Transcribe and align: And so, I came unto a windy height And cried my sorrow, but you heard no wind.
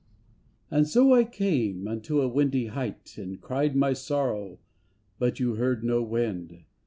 And 0.71 0.87
so, 0.87 1.13
I 1.13 1.23
came 1.25 1.87
unto 1.87 2.21
a 2.21 2.27
windy 2.27 2.65
height 2.69 3.19
And 3.19 3.39
cried 3.39 3.75
my 3.75 3.93
sorrow, 3.93 4.57
but 5.19 5.39
you 5.39 5.57
heard 5.57 5.83
no 5.83 6.01
wind. 6.01 6.63